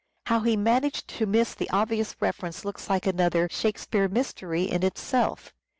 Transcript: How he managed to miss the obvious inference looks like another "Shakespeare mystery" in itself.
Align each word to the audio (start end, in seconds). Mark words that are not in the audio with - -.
How 0.25 0.39
he 0.39 0.57
managed 0.57 1.07
to 1.09 1.27
miss 1.27 1.53
the 1.53 1.69
obvious 1.69 2.15
inference 2.19 2.65
looks 2.65 2.89
like 2.89 3.05
another 3.05 3.47
"Shakespeare 3.51 4.07
mystery" 4.07 4.63
in 4.63 4.81
itself. 4.81 5.53